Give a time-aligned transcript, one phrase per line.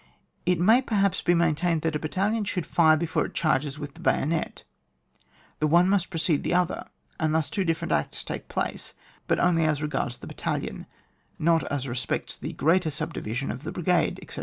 [0.47, 3.99] It may perhaps be maintained that a battalion should fire before it charges with the
[3.99, 4.63] bayonet;
[5.59, 6.87] the one must precede the other,
[7.19, 8.95] and thus two different acts take place,
[9.27, 10.87] but only as regards the battalion,
[11.37, 14.39] not as respects the greater subdivision of the brigade, etc.